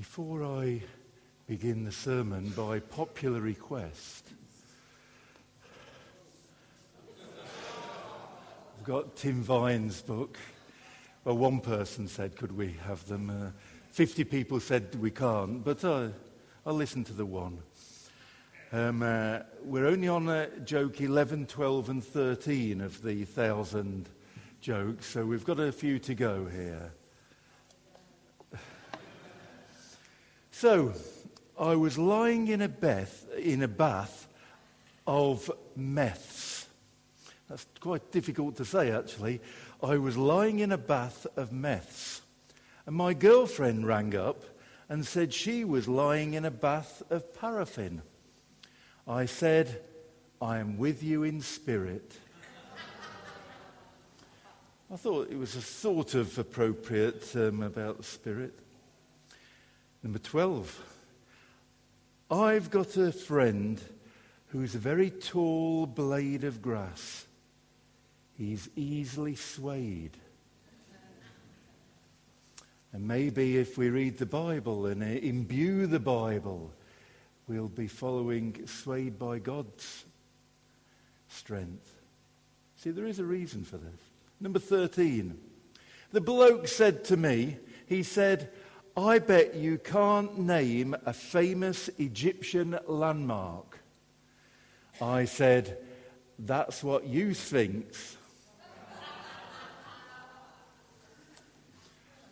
Before 0.00 0.42
I 0.42 0.80
begin 1.46 1.84
the 1.84 1.92
sermon, 1.92 2.48
by 2.56 2.80
popular 2.80 3.38
request, 3.38 4.30
I've 8.78 8.84
got 8.84 9.14
Tim 9.14 9.42
Vine's 9.42 10.00
book. 10.00 10.38
Well, 11.22 11.36
one 11.36 11.60
person 11.60 12.08
said, 12.08 12.34
could 12.34 12.56
we 12.56 12.76
have 12.86 13.06
them? 13.08 13.28
Uh, 13.28 13.50
50 13.90 14.24
people 14.24 14.58
said 14.58 14.94
we 14.94 15.10
can't, 15.10 15.62
but 15.62 15.84
uh, 15.84 16.08
I'll 16.64 16.72
listen 16.72 17.04
to 17.04 17.12
the 17.12 17.26
one. 17.26 17.58
Um, 18.72 19.02
uh, 19.02 19.40
we're 19.62 19.86
only 19.86 20.08
on 20.08 20.64
joke 20.64 21.02
11, 21.02 21.44
12, 21.44 21.90
and 21.90 22.02
13 22.02 22.80
of 22.80 23.02
the 23.02 23.26
thousand 23.26 24.08
jokes, 24.62 25.04
so 25.04 25.26
we've 25.26 25.44
got 25.44 25.60
a 25.60 25.70
few 25.70 25.98
to 25.98 26.14
go 26.14 26.46
here. 26.46 26.90
So, 30.60 30.92
I 31.58 31.74
was 31.74 31.96
lying 31.96 32.48
in 32.48 32.60
a, 32.60 32.68
bath, 32.68 33.24
in 33.38 33.62
a 33.62 33.66
bath 33.66 34.28
of 35.06 35.50
meths. 35.74 36.66
That's 37.48 37.66
quite 37.80 38.12
difficult 38.12 38.56
to 38.56 38.66
say, 38.66 38.90
actually. 38.90 39.40
I 39.82 39.96
was 39.96 40.18
lying 40.18 40.58
in 40.58 40.70
a 40.70 40.76
bath 40.76 41.26
of 41.34 41.50
meths. 41.50 42.20
And 42.84 42.94
my 42.94 43.14
girlfriend 43.14 43.86
rang 43.86 44.14
up 44.14 44.44
and 44.90 45.06
said 45.06 45.32
she 45.32 45.64
was 45.64 45.88
lying 45.88 46.34
in 46.34 46.44
a 46.44 46.50
bath 46.50 47.02
of 47.08 47.34
paraffin. 47.40 48.02
I 49.08 49.24
said, 49.24 49.80
I 50.42 50.58
am 50.58 50.76
with 50.76 51.02
you 51.02 51.22
in 51.22 51.40
spirit. 51.40 52.12
I 54.92 54.96
thought 54.96 55.30
it 55.30 55.38
was 55.38 55.56
a 55.56 55.62
sort 55.62 56.12
of 56.12 56.38
appropriate 56.38 57.34
um, 57.34 57.62
about 57.62 58.04
spirit. 58.04 58.60
Number 60.02 60.18
12. 60.18 60.82
I've 62.30 62.70
got 62.70 62.96
a 62.96 63.12
friend 63.12 63.80
who's 64.48 64.74
a 64.74 64.78
very 64.78 65.10
tall 65.10 65.86
blade 65.86 66.44
of 66.44 66.62
grass. 66.62 67.26
He's 68.38 68.68
easily 68.76 69.34
swayed. 69.34 70.16
And 72.92 73.06
maybe 73.06 73.58
if 73.58 73.76
we 73.76 73.90
read 73.90 74.18
the 74.18 74.26
Bible 74.26 74.86
and 74.86 75.02
imbue 75.02 75.86
the 75.86 76.00
Bible, 76.00 76.72
we'll 77.46 77.68
be 77.68 77.86
following 77.86 78.66
swayed 78.66 79.18
by 79.18 79.38
God's 79.38 80.04
strength. 81.28 81.94
See, 82.76 82.90
there 82.90 83.06
is 83.06 83.18
a 83.18 83.24
reason 83.24 83.64
for 83.64 83.76
this. 83.76 84.00
Number 84.40 84.58
13. 84.58 85.38
The 86.12 86.20
bloke 86.20 86.66
said 86.66 87.04
to 87.04 87.16
me, 87.16 87.58
he 87.86 88.02
said, 88.02 88.50
I 88.96 89.20
bet 89.20 89.54
you 89.54 89.78
can't 89.78 90.38
name 90.38 90.96
a 91.06 91.12
famous 91.12 91.88
Egyptian 91.98 92.76
landmark. 92.86 93.78
I 95.00 95.26
said, 95.26 95.78
That's 96.38 96.82
what 96.82 97.06
you 97.06 97.32
thinks. 97.32 98.16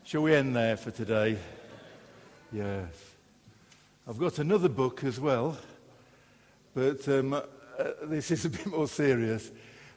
Shall 0.03 0.23
we 0.23 0.35
end 0.35 0.57
there 0.57 0.77
for 0.77 0.91
today? 0.91 1.39
Yes. 2.51 2.89
I've 4.09 4.19
got 4.19 4.39
another 4.39 4.71
book 4.71 5.05
as 5.05 5.21
well, 5.21 5.57
but 6.75 7.07
um, 7.09 7.35
uh, 7.35 7.43
this 8.05 8.31
is 8.31 8.47
a 8.47 8.51
bit 8.51 8.67
more 8.67 8.89
serious. 8.89 9.51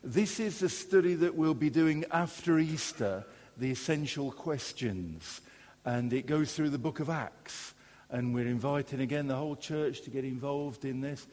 This 0.03 0.39
is 0.39 0.61
a 0.61 0.69
study 0.69 1.15
that 1.15 1.33
we'll 1.33 1.53
be 1.53 1.69
doing 1.69 2.05
after 2.11 2.59
Easter, 2.59 3.25
the 3.57 3.71
essential 3.71 4.31
questions 4.31 5.41
and 5.85 6.13
it 6.13 6.25
goes 6.25 6.53
through 6.53 6.69
the 6.69 6.77
book 6.77 6.99
of 6.99 7.09
Acts. 7.09 7.73
And 8.09 8.33
we're 8.33 8.47
inviting 8.47 8.99
again 8.99 9.27
the 9.27 9.35
whole 9.35 9.55
church 9.55 10.01
to 10.01 10.09
get 10.09 10.25
involved 10.25 10.85
in 10.85 11.01
this. 11.01 11.27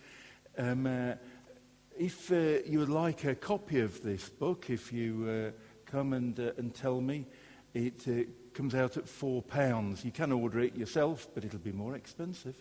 Um, 0.56 0.86
uh, 0.86 1.14
if 1.98 2.30
uh, 2.30 2.62
you 2.64 2.78
would 2.78 2.88
like 2.88 3.24
a 3.24 3.34
copy 3.34 3.80
of 3.80 4.02
this 4.02 4.28
book, 4.28 4.70
if 4.70 4.92
you 4.92 5.28
uh, 5.28 5.90
come 5.90 6.12
and, 6.12 6.38
uh, 6.38 6.52
and 6.56 6.72
tell 6.72 7.00
me, 7.00 7.26
it 7.74 8.04
uh, 8.08 8.22
comes 8.54 8.74
out 8.74 8.96
at 8.96 9.08
four 9.08 9.42
pounds. 9.42 10.04
You 10.04 10.12
can 10.12 10.32
order 10.32 10.60
it 10.60 10.76
yourself, 10.76 11.28
but 11.34 11.44
it'll 11.44 11.58
be 11.58 11.72
more 11.72 11.96
expensive 11.96 12.54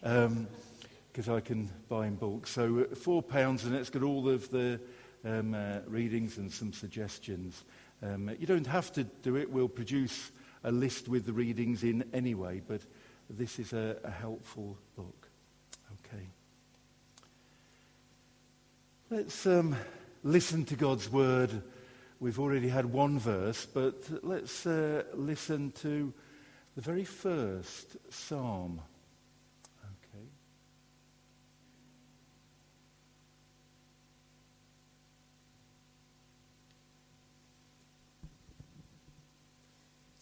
because 0.00 1.28
um, 1.28 1.34
I 1.34 1.40
can 1.40 1.70
buy 1.88 2.08
in 2.08 2.16
bulk. 2.16 2.48
So 2.48 2.80
uh, 2.90 2.94
four 2.94 3.22
pounds, 3.22 3.64
and 3.64 3.74
it's 3.74 3.90
got 3.90 4.02
all 4.02 4.28
of 4.28 4.50
the 4.50 4.80
um, 5.24 5.56
readings 5.86 6.38
and 6.38 6.52
some 6.52 6.72
suggestions. 6.72 7.64
Um, 8.02 8.28
you 8.40 8.46
don't 8.46 8.66
have 8.66 8.92
to 8.94 9.04
do 9.04 9.36
it. 9.36 9.48
We'll 9.48 9.68
produce 9.68 10.32
a 10.64 10.72
list 10.72 11.08
with 11.08 11.26
the 11.26 11.32
readings 11.32 11.82
in 11.82 12.04
anyway, 12.12 12.60
but 12.66 12.82
this 13.28 13.58
is 13.58 13.72
a, 13.72 13.96
a 14.04 14.10
helpful 14.10 14.78
book. 14.96 15.28
Okay. 16.06 16.26
Let's 19.10 19.46
um, 19.46 19.76
listen 20.22 20.64
to 20.66 20.76
God's 20.76 21.10
word. 21.10 21.62
We've 22.20 22.38
already 22.38 22.68
had 22.68 22.86
one 22.86 23.18
verse, 23.18 23.66
but 23.66 24.08
let's 24.22 24.64
uh, 24.66 25.02
listen 25.14 25.72
to 25.82 26.12
the 26.76 26.80
very 26.80 27.04
first 27.04 27.96
psalm. 28.10 28.80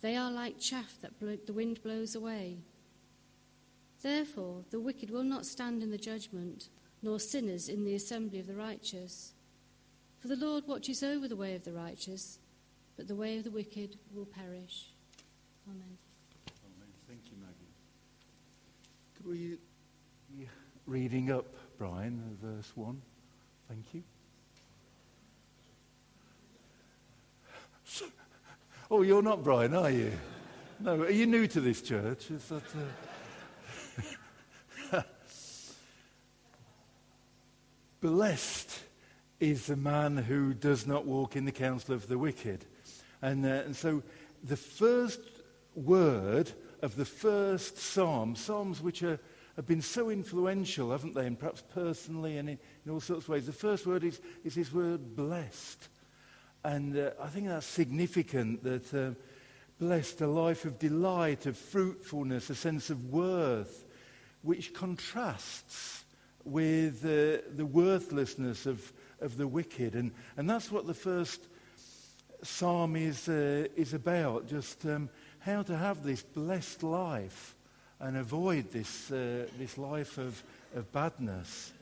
They 0.00 0.16
are 0.16 0.30
like 0.30 0.60
chaff 0.60 0.96
that 1.02 1.18
the 1.18 1.52
wind 1.52 1.82
blows 1.82 2.14
away. 2.14 2.58
Therefore, 4.02 4.62
the 4.70 4.78
wicked 4.78 5.10
will 5.10 5.24
not 5.24 5.44
stand 5.44 5.82
in 5.82 5.90
the 5.90 5.98
judgment, 5.98 6.68
nor 7.02 7.18
sinners 7.18 7.68
in 7.68 7.84
the 7.84 7.94
assembly 7.94 8.38
of 8.38 8.46
the 8.46 8.54
righteous. 8.54 9.32
For 10.20 10.28
the 10.28 10.36
Lord 10.36 10.64
watches 10.66 11.02
over 11.02 11.26
the 11.26 11.36
way 11.36 11.54
of 11.54 11.64
the 11.64 11.72
righteous, 11.72 12.38
but 12.96 13.08
the 13.08 13.16
way 13.16 13.38
of 13.38 13.44
the 13.44 13.50
wicked 13.50 13.96
will 14.14 14.26
perish. 14.26 14.90
Amen. 15.68 15.98
Amen. 16.64 16.88
Thank 17.08 17.20
you, 17.26 17.36
Maggie. 17.40 17.74
Could 19.16 19.26
we 19.26 19.58
be 20.36 20.48
reading 20.86 21.30
up, 21.32 21.46
Brian, 21.76 22.38
verse 22.40 22.70
1? 22.76 23.00
Thank 23.68 23.94
you. 23.94 24.02
Oh, 28.90 29.02
you're 29.02 29.22
not 29.22 29.44
Brian, 29.44 29.74
are 29.74 29.90
you? 29.90 30.12
No, 30.80 31.02
are 31.02 31.10
you 31.10 31.26
new 31.26 31.46
to 31.48 31.60
this 31.60 31.82
church? 31.82 32.30
Is 32.30 32.48
that, 32.48 32.62
uh... 34.92 35.02
Blessed 38.00 38.80
is 39.40 39.66
the 39.66 39.76
man 39.76 40.16
who 40.16 40.54
does 40.54 40.86
not 40.86 41.04
walk 41.04 41.36
in 41.36 41.44
the 41.44 41.52
counsel 41.52 41.94
of 41.94 42.08
the 42.08 42.16
wicked. 42.16 42.64
And, 43.20 43.44
uh, 43.44 43.62
and 43.66 43.76
so 43.76 44.02
the 44.42 44.56
first 44.56 45.20
word 45.74 46.50
of 46.80 46.96
the 46.96 47.04
first 47.04 47.76
psalm, 47.76 48.36
psalms 48.36 48.80
which 48.80 49.02
are, 49.02 49.20
have 49.56 49.66
been 49.66 49.82
so 49.82 50.08
influential, 50.08 50.92
haven't 50.92 51.14
they, 51.14 51.26
and 51.26 51.38
perhaps 51.38 51.62
personally 51.74 52.38
and 52.38 52.48
in, 52.48 52.58
in 52.86 52.92
all 52.92 53.00
sorts 53.00 53.24
of 53.24 53.28
ways, 53.28 53.44
the 53.44 53.52
first 53.52 53.86
word 53.86 54.02
is, 54.02 54.18
is 54.44 54.54
this 54.54 54.72
word 54.72 55.14
blessed. 55.14 55.88
And 56.64 56.96
uh, 56.96 57.10
I 57.20 57.28
think 57.28 57.48
that's 57.48 57.66
significant 57.66 58.62
that 58.64 58.94
uh, 58.94 59.14
blessed 59.78 60.20
a 60.20 60.26
life 60.26 60.64
of 60.64 60.78
delight, 60.78 61.46
of 61.46 61.56
fruitfulness, 61.56 62.50
a 62.50 62.54
sense 62.54 62.90
of 62.90 63.10
worth, 63.10 63.84
which 64.42 64.74
contrasts 64.74 66.04
with 66.44 67.04
uh, 67.04 67.42
the 67.56 67.66
worthlessness 67.66 68.66
of, 68.66 68.92
of 69.20 69.36
the 69.36 69.46
wicked. 69.46 69.94
And, 69.94 70.12
and 70.36 70.48
that's 70.48 70.72
what 70.72 70.86
the 70.86 70.94
first 70.94 71.46
psalm 72.42 72.96
is, 72.96 73.28
uh, 73.28 73.66
is 73.76 73.94
about, 73.94 74.48
just 74.48 74.84
um, 74.86 75.08
how 75.40 75.62
to 75.62 75.76
have 75.76 76.02
this 76.02 76.22
blessed 76.22 76.82
life 76.82 77.54
and 78.00 78.16
avoid 78.16 78.70
this, 78.70 79.10
uh, 79.10 79.46
this 79.58 79.76
life 79.78 80.18
of, 80.18 80.42
of 80.74 80.90
badness. 80.92 81.72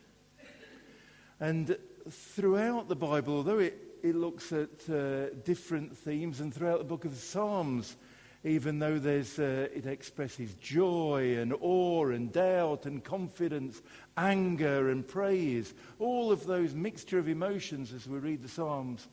And 1.41 1.77
throughout 2.11 2.89
the 2.89 2.97
Bible, 2.97 3.35
although 3.35 3.59
it 3.59 3.86
it 4.07 4.15
looks 4.15 4.53
at 4.53 4.89
uh, 4.89 5.31
different 5.45 5.97
themes, 5.97 6.41
and 6.41 6.55
throughout 6.55 6.79
the 6.79 6.85
book 6.85 7.05
of 7.05 7.15
Psalms, 7.15 7.97
even 8.45 8.79
though 8.79 8.99
there's, 8.99 9.39
uh, 9.41 9.67
it 9.75 9.87
expresses 9.87 10.55
joy 10.55 11.37
and 11.39 11.53
awe 11.61 12.07
and 12.07 12.33
doubt 12.33 12.87
and 12.87 13.03
confidence, 13.03 13.83
anger 14.17 14.91
and 14.91 15.07
praise, 15.07 15.75
all 15.99 16.31
of 16.31 16.47
those 16.47 16.73
mixture 16.73 17.19
of 17.19 17.29
emotions 17.29 17.93
as 17.93 18.07
we 18.07 18.19
read 18.19 18.43
the 18.43 18.49
Psalms. 18.49 19.09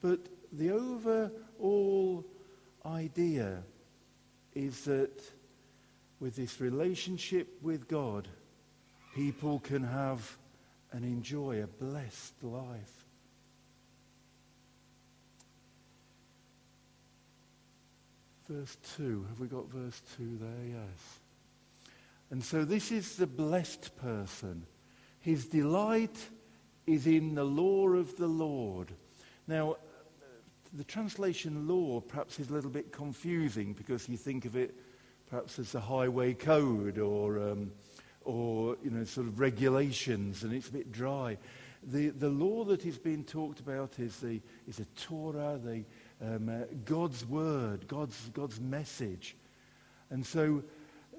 But 0.00 0.20
the 0.52 0.70
overall 0.70 2.24
idea 2.86 3.64
is 4.54 4.84
that 4.84 5.20
with 6.20 6.36
this 6.36 6.60
relationship 6.60 7.48
with 7.60 7.88
God, 7.88 8.28
people 9.14 9.58
can 9.58 9.82
have 9.82 10.36
and 10.92 11.04
enjoy 11.04 11.62
a 11.62 11.66
blessed 11.66 12.44
life. 12.44 13.07
Verse 18.48 18.76
2. 18.96 19.26
Have 19.28 19.40
we 19.40 19.46
got 19.46 19.68
verse 19.68 20.00
2 20.16 20.38
there? 20.40 20.80
Yes. 20.80 21.18
And 22.30 22.42
so 22.42 22.64
this 22.64 22.90
is 22.90 23.16
the 23.16 23.26
blessed 23.26 23.94
person. 23.96 24.64
His 25.20 25.46
delight 25.46 26.16
is 26.86 27.06
in 27.06 27.34
the 27.34 27.44
law 27.44 27.88
of 27.88 28.16
the 28.16 28.26
Lord. 28.26 28.92
Now, 29.46 29.76
the 30.72 30.84
translation 30.84 31.68
law 31.68 32.00
perhaps 32.00 32.38
is 32.40 32.48
a 32.48 32.52
little 32.52 32.70
bit 32.70 32.92
confusing 32.92 33.74
because 33.74 34.08
you 34.08 34.16
think 34.16 34.46
of 34.46 34.56
it 34.56 34.74
perhaps 35.28 35.58
as 35.58 35.72
the 35.72 35.80
highway 35.80 36.32
code 36.32 36.98
or, 36.98 37.50
um, 37.50 37.70
or 38.22 38.76
you 38.82 38.90
know, 38.90 39.04
sort 39.04 39.26
of 39.26 39.40
regulations, 39.40 40.42
and 40.42 40.54
it's 40.54 40.68
a 40.68 40.72
bit 40.72 40.90
dry. 40.90 41.36
The, 41.82 42.08
the 42.08 42.28
law 42.28 42.64
that 42.64 42.86
is 42.86 42.98
being 42.98 43.24
talked 43.24 43.60
about 43.60 43.98
is 43.98 44.16
the, 44.18 44.40
is 44.66 44.76
the 44.76 44.86
Torah, 44.96 45.58
the, 45.62 45.84
um, 46.20 46.48
uh, 46.48 46.64
God's 46.84 47.24
word, 47.26 47.86
God's, 47.88 48.30
God's 48.34 48.60
message. 48.60 49.36
And 50.10 50.24
so 50.24 50.62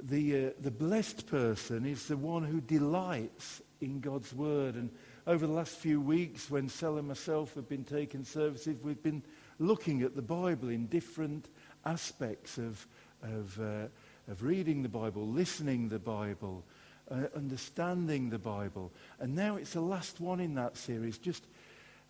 the, 0.01 0.47
uh, 0.47 0.49
the 0.61 0.71
blessed 0.71 1.27
person 1.27 1.85
is 1.85 2.07
the 2.07 2.17
one 2.17 2.43
who 2.43 2.61
delights 2.61 3.61
in 3.81 3.99
God's 3.99 4.33
word. 4.33 4.75
And 4.75 4.89
over 5.27 5.45
the 5.45 5.53
last 5.53 5.75
few 5.75 6.01
weeks, 6.01 6.49
when 6.49 6.69
Sel 6.69 6.97
and 6.97 7.07
myself 7.07 7.53
have 7.55 7.69
been 7.69 7.83
taking 7.83 8.23
services, 8.23 8.77
we've 8.83 9.03
been 9.03 9.23
looking 9.59 10.01
at 10.01 10.15
the 10.15 10.21
Bible 10.21 10.69
in 10.69 10.87
different 10.87 11.49
aspects 11.85 12.57
of, 12.57 12.85
of, 13.23 13.59
uh, 13.59 13.87
of 14.31 14.43
reading 14.43 14.83
the 14.83 14.89
Bible, 14.89 15.27
listening 15.27 15.89
the 15.89 15.99
Bible, 15.99 16.63
uh, 17.11 17.25
understanding 17.35 18.29
the 18.29 18.39
Bible. 18.39 18.91
And 19.19 19.35
now 19.35 19.57
it's 19.57 19.73
the 19.73 19.81
last 19.81 20.19
one 20.19 20.39
in 20.39 20.55
that 20.55 20.77
series, 20.77 21.17
just 21.17 21.45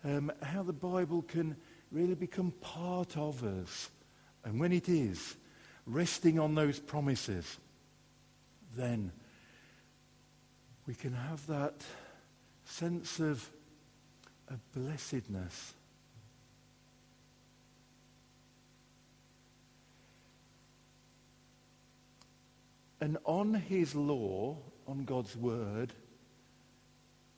um, 0.04 0.32
how 0.42 0.62
the 0.62 0.72
Bible 0.72 1.22
can 1.22 1.56
really 1.90 2.14
become 2.14 2.52
part 2.60 3.16
of 3.16 3.42
us. 3.44 3.90
And 4.44 4.60
when 4.60 4.72
it 4.72 4.88
is, 4.88 5.36
resting 5.86 6.38
on 6.38 6.54
those 6.54 6.78
promises, 6.78 7.58
then 8.76 9.12
we 10.86 10.94
can 10.94 11.12
have 11.12 11.46
that 11.46 11.74
sense 12.64 13.18
of, 13.18 13.48
of 14.48 14.58
blessedness. 14.72 15.74
And 23.00 23.16
on 23.24 23.54
his 23.54 23.94
law, 23.94 24.56
on 24.86 25.04
God's 25.04 25.34
word, 25.36 25.92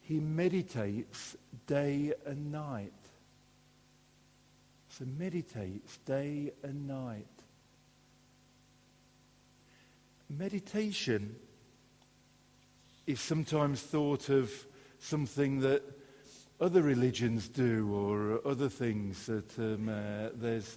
he 0.01 0.19
meditates 0.19 1.37
day 1.67 2.13
and 2.27 2.51
night. 2.51 2.93
So 4.99 5.07
meditates 5.07 5.97
day 6.05 6.53
and 6.63 6.87
night. 6.87 7.27
Meditation 10.29 11.35
is 13.07 13.19
sometimes 13.19 13.81
thought 13.81 14.29
of 14.29 14.53
something 14.99 15.61
that 15.61 15.83
other 16.61 16.83
religions 16.83 17.49
do 17.49 17.91
or 17.95 18.47
other 18.47 18.69
things 18.69 19.25
that 19.25 19.59
um, 19.59 19.89
uh, 19.89 20.29
there's 20.35 20.77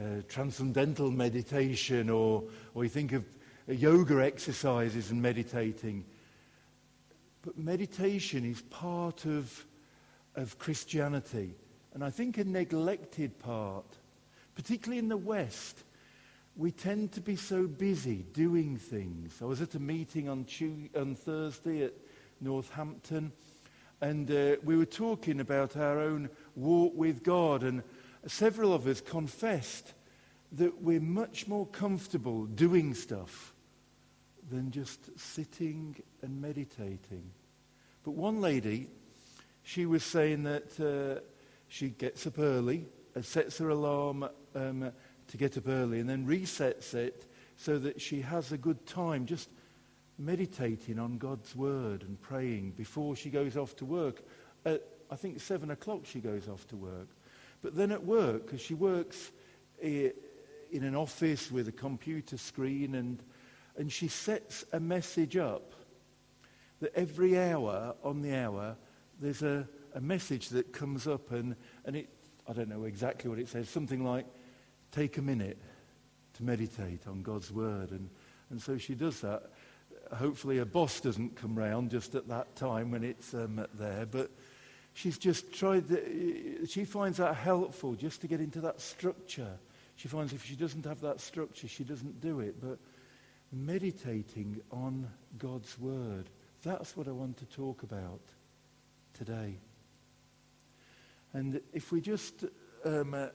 uh, 0.00 0.22
transcendental 0.28 1.10
meditation 1.10 2.08
or, 2.08 2.44
or 2.74 2.84
you 2.84 2.90
think 2.90 3.12
of 3.12 3.26
yoga 3.68 4.24
exercises 4.24 5.10
and 5.10 5.20
meditating. 5.20 6.06
But 7.42 7.58
meditation 7.58 8.46
is 8.46 8.62
part 8.62 9.26
of, 9.26 9.66
of 10.36 10.58
Christianity. 10.58 11.54
And 11.94 12.02
I 12.02 12.10
think 12.10 12.38
a 12.38 12.44
neglected 12.44 13.38
part, 13.38 13.84
particularly 14.54 14.98
in 14.98 15.08
the 15.08 15.16
West, 15.16 15.84
we 16.56 16.70
tend 16.70 17.12
to 17.12 17.20
be 17.20 17.36
so 17.36 17.66
busy 17.66 18.24
doing 18.32 18.76
things. 18.76 19.40
I 19.40 19.44
was 19.44 19.60
at 19.60 19.74
a 19.74 19.80
meeting 19.80 20.28
on, 20.28 20.44
Tuesday, 20.44 20.90
on 20.98 21.14
Thursday 21.14 21.84
at 21.84 21.92
Northampton, 22.40 23.32
and 24.00 24.30
uh, 24.30 24.56
we 24.64 24.76
were 24.76 24.86
talking 24.86 25.40
about 25.40 25.76
our 25.76 26.00
own 26.00 26.28
walk 26.56 26.92
with 26.94 27.22
God, 27.22 27.62
and 27.62 27.82
several 28.26 28.72
of 28.72 28.86
us 28.86 29.00
confessed 29.00 29.92
that 30.52 30.82
we're 30.82 31.00
much 31.00 31.46
more 31.46 31.66
comfortable 31.66 32.46
doing 32.46 32.94
stuff 32.94 33.54
than 34.50 34.70
just 34.70 35.18
sitting 35.18 35.96
and 36.20 36.42
meditating. 36.42 37.30
But 38.04 38.10
one 38.10 38.40
lady, 38.40 38.88
she 39.62 39.86
was 39.86 40.02
saying 40.04 40.42
that 40.42 40.78
uh, 40.80 41.20
she 41.72 41.88
gets 41.88 42.26
up 42.26 42.38
early 42.38 42.84
sets 43.22 43.56
her 43.56 43.70
alarm 43.70 44.28
um, 44.54 44.92
to 45.26 45.36
get 45.38 45.56
up 45.56 45.66
early 45.66 46.00
and 46.00 46.08
then 46.08 46.26
resets 46.26 46.92
it 46.92 47.24
so 47.56 47.78
that 47.78 47.98
she 47.98 48.20
has 48.20 48.52
a 48.52 48.58
good 48.58 48.84
time 48.84 49.24
just 49.24 49.48
meditating 50.18 50.98
on 50.98 51.16
God's 51.16 51.56
word 51.56 52.02
and 52.02 52.20
praying 52.20 52.72
before 52.72 53.16
she 53.16 53.30
goes 53.30 53.56
off 53.56 53.74
to 53.76 53.86
work. 53.86 54.22
At, 54.66 54.82
I 55.10 55.16
think, 55.16 55.40
7 55.40 55.70
o'clock 55.70 56.00
she 56.04 56.20
goes 56.20 56.46
off 56.46 56.68
to 56.68 56.76
work. 56.76 57.08
But 57.62 57.74
then 57.74 57.90
at 57.90 58.04
work, 58.04 58.44
because 58.44 58.60
she 58.60 58.74
works 58.74 59.32
in 59.80 60.12
an 60.72 60.94
office 60.94 61.50
with 61.50 61.68
a 61.68 61.72
computer 61.72 62.36
screen 62.36 62.96
and, 62.96 63.22
and 63.78 63.90
she 63.90 64.08
sets 64.08 64.66
a 64.74 64.80
message 64.80 65.38
up 65.38 65.72
that 66.80 66.94
every 66.94 67.38
hour 67.38 67.94
on 68.04 68.20
the 68.20 68.36
hour 68.36 68.76
there's 69.22 69.42
a, 69.42 69.66
a 69.94 70.00
message 70.00 70.48
that 70.50 70.72
comes 70.72 71.06
up 71.06 71.30
and, 71.32 71.56
and 71.84 71.96
it, 71.96 72.08
I 72.48 72.52
don't 72.52 72.68
know 72.68 72.84
exactly 72.84 73.30
what 73.30 73.38
it 73.38 73.48
says, 73.48 73.68
something 73.68 74.04
like, 74.04 74.26
take 74.90 75.18
a 75.18 75.22
minute 75.22 75.58
to 76.34 76.44
meditate 76.44 77.06
on 77.06 77.22
God's 77.22 77.50
word. 77.50 77.90
And, 77.90 78.08
and 78.50 78.60
so 78.60 78.78
she 78.78 78.94
does 78.94 79.20
that. 79.20 79.50
Hopefully 80.14 80.58
her 80.58 80.64
boss 80.64 81.00
doesn't 81.00 81.36
come 81.36 81.54
round 81.56 81.90
just 81.90 82.14
at 82.14 82.28
that 82.28 82.54
time 82.56 82.90
when 82.90 83.04
it's 83.04 83.32
um, 83.34 83.64
there, 83.74 84.06
but 84.06 84.30
she's 84.94 85.18
just 85.18 85.52
tried, 85.52 85.88
the, 85.88 86.66
she 86.66 86.84
finds 86.84 87.18
that 87.18 87.34
helpful 87.34 87.94
just 87.94 88.20
to 88.20 88.26
get 88.26 88.40
into 88.40 88.60
that 88.60 88.80
structure. 88.80 89.58
She 89.96 90.08
finds 90.08 90.32
if 90.32 90.44
she 90.44 90.56
doesn't 90.56 90.84
have 90.84 91.00
that 91.02 91.20
structure, 91.20 91.68
she 91.68 91.84
doesn't 91.84 92.20
do 92.20 92.40
it. 92.40 92.60
But 92.60 92.78
meditating 93.52 94.60
on 94.70 95.08
God's 95.38 95.78
word, 95.78 96.28
that's 96.62 96.96
what 96.96 97.08
I 97.08 97.12
want 97.12 97.36
to 97.38 97.46
talk 97.46 97.82
about 97.82 98.20
today. 99.14 99.58
And 101.34 101.60
if 101.72 101.92
we 101.92 102.00
just 102.00 102.44
um, 102.84 103.14
uh, 103.14 103.28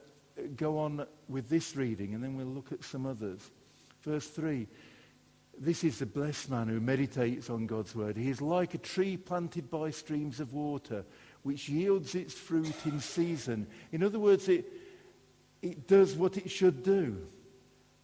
go 0.56 0.78
on 0.78 1.06
with 1.28 1.48
this 1.48 1.76
reading 1.76 2.14
and 2.14 2.22
then 2.22 2.36
we'll 2.36 2.46
look 2.46 2.72
at 2.72 2.84
some 2.84 3.06
others. 3.06 3.50
Verse 4.02 4.26
3 4.28 4.66
This 5.58 5.84
is 5.84 5.98
the 5.98 6.06
blessed 6.06 6.50
man 6.50 6.68
who 6.68 6.80
meditates 6.80 7.50
on 7.50 7.66
God's 7.66 7.94
word. 7.94 8.16
He 8.16 8.30
is 8.30 8.40
like 8.40 8.74
a 8.74 8.78
tree 8.78 9.16
planted 9.16 9.70
by 9.70 9.90
streams 9.90 10.40
of 10.40 10.52
water, 10.52 11.04
which 11.42 11.68
yields 11.68 12.14
its 12.14 12.34
fruit 12.34 12.74
in 12.84 13.00
season. 13.00 13.66
In 13.92 14.02
other 14.02 14.18
words, 14.18 14.48
it, 14.48 14.66
it 15.62 15.88
does 15.88 16.14
what 16.14 16.36
it 16.36 16.50
should 16.50 16.82
do. 16.82 17.26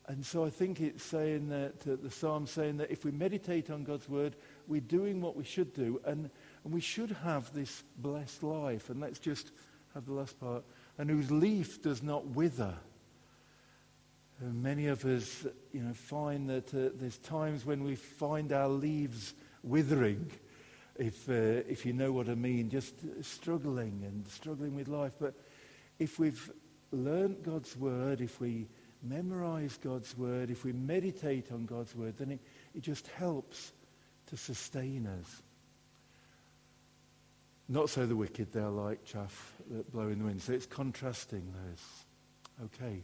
And 0.06 0.24
so 0.24 0.44
I 0.44 0.50
think 0.50 0.80
it's 0.80 1.02
saying 1.02 1.48
that, 1.48 1.86
uh, 1.90 1.96
the 2.02 2.10
psalm 2.10 2.46
saying 2.46 2.76
that 2.76 2.90
if 2.90 3.06
we 3.06 3.10
meditate 3.10 3.70
on 3.70 3.84
God's 3.84 4.06
word, 4.06 4.36
we're 4.68 4.82
doing 4.82 5.22
what 5.22 5.34
we 5.34 5.44
should 5.44 5.72
do. 5.72 5.98
And, 6.04 6.28
and 6.62 6.74
we 6.74 6.82
should 6.82 7.10
have 7.24 7.52
this 7.54 7.82
blessed 7.96 8.42
life. 8.42 8.90
And 8.90 9.00
let's 9.00 9.18
just 9.18 9.50
have 9.94 10.06
the 10.06 10.12
last 10.12 10.38
part. 10.40 10.64
And 10.98 11.08
whose 11.08 11.30
leaf 11.30 11.82
does 11.82 12.02
not 12.02 12.26
wither. 12.26 12.74
And 14.40 14.62
many 14.62 14.88
of 14.88 15.04
us, 15.04 15.46
you 15.72 15.80
know, 15.80 15.94
find 15.94 16.50
that 16.50 16.74
uh, 16.74 16.90
there's 16.96 17.18
times 17.18 17.64
when 17.64 17.84
we 17.84 17.94
find 17.94 18.52
our 18.52 18.68
leaves 18.68 19.34
withering, 19.62 20.30
if, 20.98 21.28
uh, 21.28 21.32
if 21.68 21.86
you 21.86 21.92
know 21.92 22.12
what 22.12 22.28
I 22.28 22.34
mean, 22.34 22.68
just 22.68 22.94
struggling 23.22 24.02
and 24.04 24.26
struggling 24.28 24.74
with 24.74 24.88
life. 24.88 25.12
But 25.20 25.34
if 25.98 26.18
we've 26.18 26.52
learned 26.90 27.42
God's 27.44 27.76
word, 27.76 28.20
if 28.20 28.40
we 28.40 28.66
memorize 29.02 29.78
God's 29.82 30.16
word, 30.16 30.50
if 30.50 30.64
we 30.64 30.72
meditate 30.72 31.52
on 31.52 31.66
God's 31.66 31.94
word, 31.94 32.14
then 32.18 32.32
it, 32.32 32.40
it 32.74 32.82
just 32.82 33.06
helps 33.08 33.72
to 34.26 34.36
sustain 34.36 35.06
us. 35.06 35.42
Not 37.68 37.88
so 37.88 38.04
the 38.04 38.16
wicked, 38.16 38.52
they're 38.52 38.68
like 38.68 39.04
chaff 39.04 39.52
that 39.71 39.90
blow 39.92 40.09
in 40.09 40.18
the 40.18 40.25
wind. 40.26 40.42
So 40.42 40.52
it's 40.52 40.66
contrasting 40.66 41.52
those. 41.64 42.66
Okay. 42.66 43.02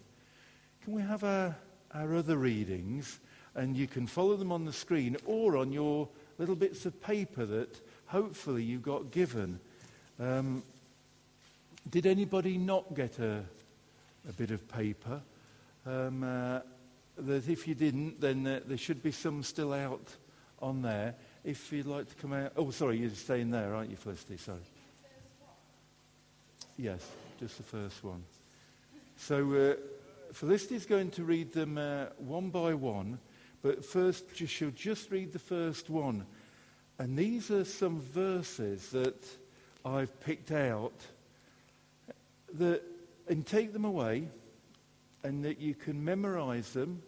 Can 0.84 0.92
we 0.92 1.02
have 1.02 1.22
a, 1.22 1.56
our 1.94 2.14
other 2.14 2.36
readings, 2.36 3.20
and 3.54 3.76
you 3.76 3.86
can 3.86 4.06
follow 4.06 4.36
them 4.36 4.52
on 4.52 4.64
the 4.64 4.72
screen 4.72 5.16
or 5.26 5.56
on 5.56 5.72
your 5.72 6.08
little 6.38 6.54
bits 6.54 6.86
of 6.86 7.00
paper 7.02 7.44
that 7.46 7.80
hopefully 8.06 8.62
you 8.62 8.78
got 8.78 9.10
given. 9.10 9.60
Um, 10.18 10.62
did 11.88 12.06
anybody 12.06 12.58
not 12.58 12.94
get 12.94 13.18
a, 13.18 13.42
a 14.28 14.32
bit 14.36 14.50
of 14.50 14.68
paper? 14.68 15.20
Um, 15.86 16.22
uh, 16.22 16.60
that 17.16 17.48
if 17.48 17.66
you 17.66 17.74
didn't, 17.74 18.20
then 18.20 18.46
uh, 18.46 18.60
there 18.66 18.78
should 18.78 19.02
be 19.02 19.12
some 19.12 19.42
still 19.42 19.72
out 19.72 20.16
on 20.60 20.82
there. 20.82 21.14
If 21.44 21.72
you'd 21.72 21.86
like 21.86 22.08
to 22.08 22.14
come 22.16 22.32
out. 22.32 22.52
Oh, 22.56 22.70
sorry, 22.70 22.98
you're 22.98 23.10
staying 23.10 23.50
there, 23.50 23.74
aren't 23.74 23.90
you, 23.90 23.96
Felicity? 23.96 24.36
Sorry. 24.36 24.58
Yes, 26.76 27.06
just 27.38 27.56
the 27.56 27.62
first 27.62 28.04
one. 28.04 28.22
So 29.16 29.54
uh, 29.54 29.74
Felicity's 30.32 30.86
going 30.86 31.10
to 31.12 31.24
read 31.24 31.52
them 31.52 31.78
uh, 31.78 32.06
one 32.18 32.50
by 32.50 32.74
one, 32.74 33.18
but 33.62 33.84
first 33.84 34.24
she'll 34.34 34.70
just 34.70 35.10
read 35.10 35.32
the 35.32 35.38
first 35.38 35.90
one. 35.90 36.26
And 36.98 37.16
these 37.16 37.50
are 37.50 37.64
some 37.64 38.00
verses 38.00 38.90
that 38.90 39.24
I've 39.84 40.20
picked 40.20 40.52
out 40.52 40.92
that, 42.54 42.82
and 43.28 43.46
take 43.46 43.72
them 43.72 43.84
away 43.84 44.28
and 45.24 45.44
that 45.44 45.58
you 45.60 45.74
can 45.74 46.02
memorize 46.04 46.72
them 46.72 47.02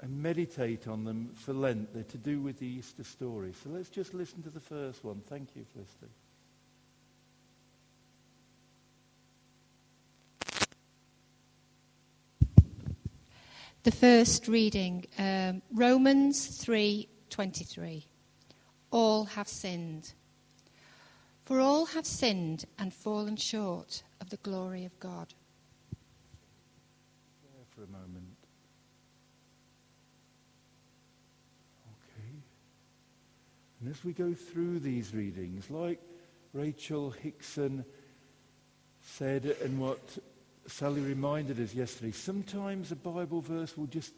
and 0.00 0.22
meditate 0.22 0.88
on 0.88 1.04
them 1.04 1.30
for 1.34 1.52
Lent. 1.52 1.92
They're 1.92 2.02
to 2.04 2.18
do 2.18 2.40
with 2.40 2.58
the 2.58 2.66
Easter 2.66 3.04
story. 3.04 3.52
So 3.62 3.70
let's 3.70 3.88
just 3.88 4.14
listen 4.14 4.42
to 4.42 4.50
the 4.50 4.60
first 4.60 5.04
one. 5.04 5.22
Thank 5.28 5.54
you, 5.54 5.64
Felicity. 5.72 6.08
The 13.82 13.90
first 13.90 14.46
reading, 14.46 15.06
um, 15.16 15.62
Romans 15.72 16.62
3:23. 16.62 18.06
All 18.90 19.24
have 19.24 19.48
sinned. 19.48 20.12
For 21.44 21.60
all 21.60 21.86
have 21.86 22.04
sinned 22.04 22.66
and 22.78 22.92
fallen 22.92 23.36
short 23.36 24.02
of 24.20 24.28
the 24.28 24.36
glory 24.36 24.84
of 24.84 25.00
God. 25.00 25.32
There 27.42 27.64
for 27.70 27.84
a 27.84 27.86
moment. 27.86 28.36
Okay. 31.88 32.42
And 33.80 33.90
as 33.90 34.04
we 34.04 34.12
go 34.12 34.34
through 34.34 34.80
these 34.80 35.14
readings, 35.14 35.70
like 35.70 36.00
Rachel 36.52 37.10
Hickson 37.10 37.84
said, 39.02 39.56
and 39.62 39.80
what 39.80 40.18
Sally 40.66 41.00
reminded 41.00 41.58
us 41.60 41.74
yesterday, 41.74 42.12
sometimes 42.12 42.92
a 42.92 42.96
Bible 42.96 43.40
verse 43.40 43.76
will 43.76 43.86
just 43.86 44.12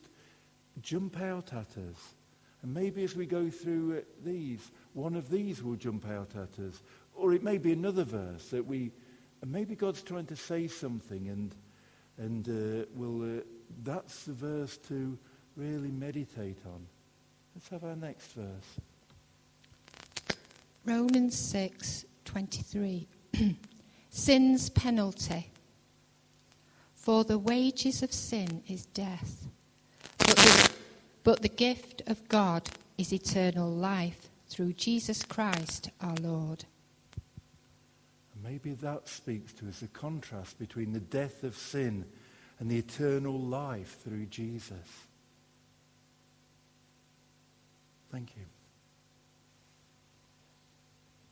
jump 0.80 1.20
out 1.20 1.52
at 1.52 1.68
us. 1.78 2.14
And 2.62 2.74
maybe 2.74 3.04
as 3.04 3.14
we 3.14 3.26
go 3.26 3.50
through 3.50 4.02
these, 4.24 4.70
one 4.94 5.14
of 5.14 5.30
these 5.30 5.62
will 5.62 5.76
jump 5.76 6.08
out 6.08 6.30
at 6.34 6.58
us. 6.64 6.82
Or 7.14 7.32
it 7.32 7.42
may 7.42 7.58
be 7.58 7.72
another 7.72 8.04
verse 8.04 8.48
that 8.48 8.66
we, 8.66 8.90
and 9.42 9.52
maybe 9.52 9.76
God's 9.76 10.02
trying 10.02 10.26
to 10.26 10.36
say 10.36 10.66
something 10.66 11.28
and, 11.28 11.54
and 12.18 12.48
uh, 12.48 13.02
uh, 13.04 13.42
that's 13.84 14.24
the 14.24 14.32
verse 14.32 14.76
to 14.88 15.16
really 15.56 15.90
meditate 15.90 16.58
on. 16.66 16.86
Let's 17.54 17.68
have 17.68 17.84
our 17.84 17.96
next 17.96 18.32
verse. 18.32 18.80
Romans 20.84 21.36
6:23 21.36 23.06
Sin's 24.10 24.70
penalty 24.70 25.50
for 26.94 27.24
the 27.24 27.38
wages 27.38 28.02
of 28.02 28.12
sin 28.12 28.62
is 28.68 28.86
death 28.86 29.46
but 30.18 30.36
the, 30.36 30.70
but 31.24 31.42
the 31.42 31.48
gift 31.48 32.02
of 32.06 32.28
God 32.28 32.68
is 32.98 33.12
eternal 33.12 33.70
life 33.70 34.28
through 34.48 34.74
Jesus 34.74 35.22
Christ 35.24 35.90
our 36.00 36.16
Lord 36.16 36.64
Maybe 38.42 38.72
that 38.74 39.08
speaks 39.08 39.52
to 39.54 39.68
us 39.68 39.80
the 39.80 39.88
contrast 39.88 40.58
between 40.58 40.92
the 40.92 41.00
death 41.00 41.44
of 41.44 41.56
sin 41.56 42.04
and 42.58 42.70
the 42.70 42.76
eternal 42.76 43.38
life 43.38 43.98
through 44.02 44.26
Jesus. 44.26 44.76
Thank 48.10 48.36
you. 48.36 48.42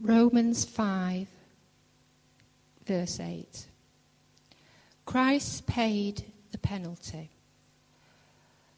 Romans 0.01 0.65
5 0.65 1.29
verse 2.87 3.21
8 3.21 3.67
Christ 5.05 5.67
paid 5.67 6.25
the 6.53 6.59
penalty. 6.59 7.31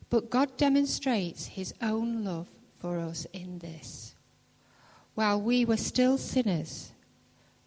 But 0.08 0.30
God 0.30 0.56
demonstrates 0.56 1.46
his 1.46 1.74
own 1.80 2.24
love 2.24 2.48
for 2.78 2.98
us 2.98 3.26
in 3.32 3.58
this. 3.58 4.14
While 5.14 5.40
we 5.40 5.64
were 5.64 5.76
still 5.76 6.18
sinners, 6.18 6.92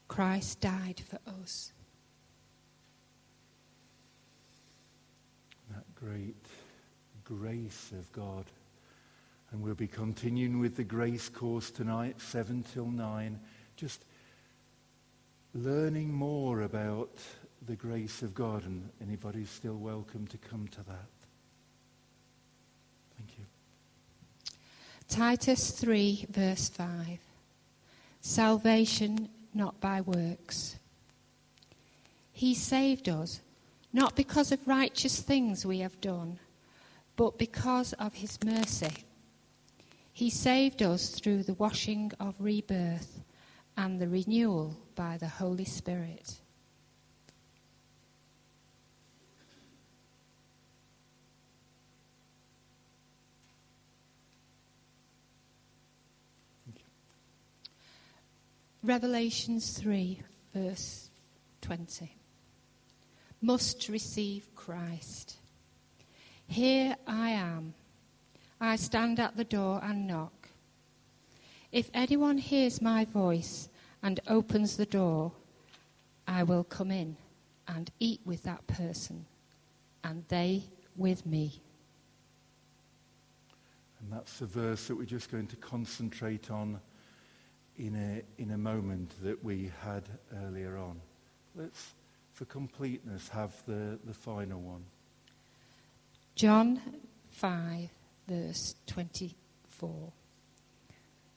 Christ 0.07 0.61
died 0.61 1.01
for 1.07 1.19
us. 1.41 1.73
That 5.69 5.85
great 5.95 6.45
grace 7.23 7.91
of 7.91 8.11
God. 8.11 8.45
And 9.51 9.61
we'll 9.61 9.75
be 9.75 9.87
continuing 9.87 10.59
with 10.59 10.75
the 10.75 10.83
grace 10.83 11.29
course 11.29 11.71
tonight, 11.71 12.19
7 12.19 12.63
till 12.73 12.87
9. 12.87 13.39
Just 13.77 14.03
learning 15.53 16.13
more 16.13 16.61
about 16.61 17.11
the 17.65 17.75
grace 17.75 18.21
of 18.21 18.33
God. 18.33 18.65
And 18.65 18.89
anybody's 19.01 19.49
still 19.49 19.77
welcome 19.77 20.27
to 20.27 20.37
come 20.37 20.67
to 20.69 20.83
that. 20.83 21.09
Thank 23.17 23.37
you. 23.37 23.45
Titus 25.07 25.71
3, 25.71 26.27
verse 26.29 26.69
5. 26.69 27.19
Salvation 28.21 29.29
not 29.53 29.79
by 29.79 30.01
works. 30.01 30.75
He 32.33 32.53
saved 32.53 33.07
us 33.07 33.39
not 33.93 34.15
because 34.17 34.51
of 34.51 34.67
righteous 34.67 35.21
things 35.21 35.65
we 35.65 35.79
have 35.79 36.01
done, 36.01 36.37
but 37.15 37.37
because 37.37 37.93
of 37.93 38.13
his 38.15 38.37
mercy. 38.43 39.05
He 40.15 40.29
saved 40.29 40.81
us 40.81 41.09
through 41.09 41.43
the 41.43 41.55
washing 41.55 42.13
of 42.21 42.35
rebirth 42.39 43.21
and 43.75 43.99
the 43.99 44.07
renewal 44.07 44.77
by 44.95 45.17
the 45.17 45.27
Holy 45.27 45.65
Spirit. 45.65 46.39
Revelations 58.81 59.77
3, 59.77 60.21
verse 60.53 61.09
20. 61.59 62.15
Must 63.41 63.89
receive 63.89 64.55
Christ. 64.55 65.35
Here 66.47 66.95
I. 67.05 67.24
I 68.65 68.77
stand 68.77 69.19
at 69.19 69.37
the 69.37 69.43
door 69.43 69.79
and 69.83 70.07
knock. 70.07 70.49
If 71.71 71.89
anyone 71.93 72.37
hears 72.37 72.81
my 72.81 73.05
voice 73.05 73.69
and 74.01 74.19
opens 74.27 74.75
the 74.75 74.85
door, 74.85 75.31
I 76.27 76.43
will 76.43 76.63
come 76.63 76.89
in 76.89 77.15
and 77.67 77.91
eat 77.99 78.21
with 78.25 78.43
that 78.43 78.65
person, 78.67 79.25
and 80.03 80.23
they 80.29 80.63
with 80.95 81.25
me. 81.25 81.61
And 83.99 84.11
that's 84.11 84.39
the 84.39 84.45
verse 84.45 84.87
that 84.87 84.95
we're 84.95 85.05
just 85.05 85.31
going 85.31 85.47
to 85.47 85.55
concentrate 85.57 86.49
on 86.49 86.79
in 87.77 87.95
a, 87.95 88.41
in 88.41 88.51
a 88.51 88.57
moment 88.57 89.11
that 89.23 89.43
we 89.43 89.71
had 89.81 90.03
earlier 90.43 90.77
on. 90.77 90.99
Let's, 91.55 91.93
for 92.33 92.45
completeness, 92.45 93.27
have 93.29 93.53
the, 93.65 93.99
the 94.05 94.13
final 94.13 94.59
one. 94.59 94.83
John 96.35 96.81
5, 97.31 97.89
verse 98.27 98.75
24. 98.87 100.11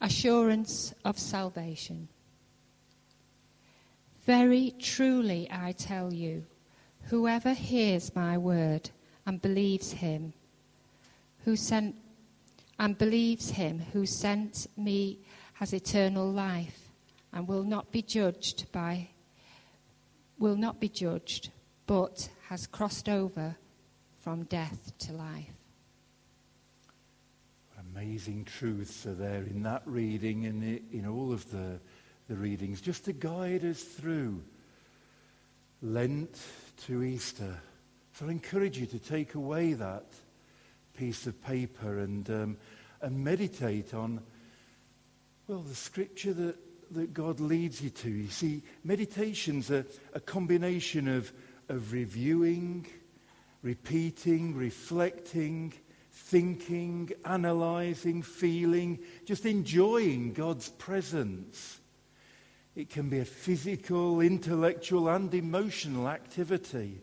Assurance 0.01 0.95
of 1.05 1.19
salvation. 1.19 2.09
Very 4.25 4.75
truly 4.79 5.49
I 5.51 5.73
tell 5.73 6.13
you, 6.13 6.45
whoever 7.05 7.55
hears 7.55 8.15
my 8.15 8.37
word 8.37 8.91
and 9.27 9.41
believes 9.41 9.93
him 9.93 10.33
who 11.45 11.57
sent 11.57 11.95
and 12.79 12.97
believes 12.97 13.51
him 13.51 13.79
who 13.93 14.07
sent 14.07 14.67
me 14.77 15.19
has 15.55 15.73
eternal 15.73 16.31
life 16.31 16.79
and 17.33 17.49
will 17.49 17.65
not 17.65 17.91
be 17.91 18.03
judged 18.03 18.71
by 18.73 19.09
will 20.39 20.57
not 20.57 20.79
be 20.81 20.89
judged 20.89 21.51
but 21.87 22.29
has 22.49 22.67
crossed 22.67 23.09
over 23.09 23.57
from 24.21 24.45
death 24.45 24.93
to 24.99 25.13
life 25.13 25.58
amazing 27.99 28.45
truths 28.45 29.07
are 29.07 29.15
there 29.15 29.43
in 29.43 29.65
that 29.65 29.83
reading 29.85 30.47
and 30.47 30.63
in 30.93 31.05
all 31.05 31.33
of 31.33 31.51
the, 31.51 31.81
the 32.29 32.37
readings 32.37 32.81
just 32.81 33.05
to 33.05 33.13
guide 33.13 33.65
us 33.65 33.83
through 33.83 34.41
lent 35.83 36.39
to 36.77 37.03
easter 37.03 37.61
so 38.13 38.27
i 38.29 38.31
encourage 38.31 38.79
you 38.79 38.87
to 38.87 39.01
take 39.01 39.35
away 39.35 39.73
that 39.73 40.05
piece 40.97 41.27
of 41.27 41.43
paper 41.45 41.99
and, 41.99 42.31
um, 42.31 42.57
and 43.01 43.25
meditate 43.25 43.95
on, 43.95 44.21
well, 45.47 45.63
the 45.63 45.75
scripture 45.75 46.33
that, 46.33 46.57
that 46.93 47.15
God 47.15 47.39
leads 47.41 47.81
you 47.81 47.91
to. 47.91 48.11
You 48.11 48.29
see, 48.31 48.63
meditation's 48.83 49.71
a, 49.71 49.85
a 50.15 50.21
combination 50.21 51.09
of, 51.09 51.33
of 51.69 51.93
reviewing, 51.93 52.87
repeating, 53.63 54.57
reflecting, 54.57 55.73
thinking, 56.19 57.11
analyzing, 57.25 58.23
feeling, 58.23 58.99
just 59.25 59.47
enjoying 59.47 60.35
God's 60.35 60.69
presence. 60.69 61.81
It 62.77 62.91
can 62.91 63.09
be 63.09 63.21
a 63.21 63.25
physical, 63.25 64.21
intellectual, 64.21 65.09
and 65.09 65.33
emotional 65.33 66.09
activity. 66.09 67.01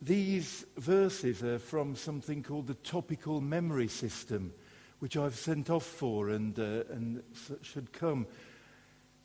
These 0.00 0.64
verses 0.76 1.42
are 1.42 1.58
from 1.58 1.96
something 1.96 2.42
called 2.42 2.68
the 2.68 2.74
topical 2.74 3.40
memory 3.40 3.88
system, 3.88 4.54
which 5.00 5.16
I've 5.16 5.36
sent 5.36 5.68
off 5.68 5.84
for 5.84 6.30
and, 6.30 6.58
uh, 6.58 6.84
and 6.90 7.22
should 7.62 7.92
come, 7.92 8.26